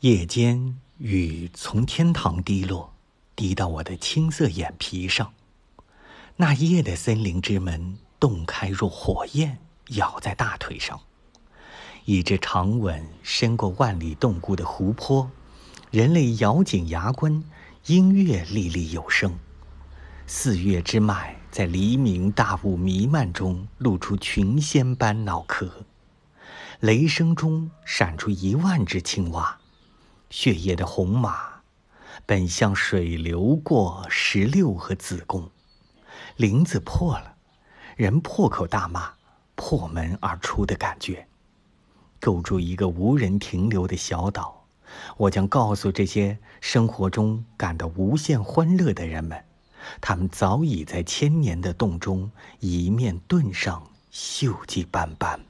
[0.00, 2.90] 夜间雨从天堂滴落，
[3.36, 5.30] 滴到我的青色眼皮上。
[6.36, 9.58] 那夜的森林之门洞开若火焰，
[9.88, 10.98] 咬在大腿上。
[12.06, 15.30] 一只长吻伸过万里洞窟的湖泊，
[15.90, 17.44] 人类咬紧牙关，
[17.84, 19.38] 音乐历历有声。
[20.26, 25.84] 四月之脉在黎明大雾弥漫中露出群仙般脑壳，
[26.78, 29.59] 雷声中闪出一万只青蛙。
[30.30, 31.60] 血液的红马，
[32.24, 35.50] 本向水流过石榴和子宫，
[36.36, 37.34] 林子破了，
[37.96, 39.12] 人破口大骂，
[39.56, 41.26] 破门而出的感觉。
[42.20, 44.66] 构筑一个无人停留的小岛，
[45.16, 49.44] 我将告诉这些生活中感到无限欢乐的人们，
[50.00, 55.40] 他们早已在千年的洞中一面盾上锈迹斑斑。